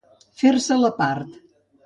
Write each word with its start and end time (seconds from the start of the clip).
Fer-se 0.41 0.77
la 0.79 0.91
part. 1.03 1.39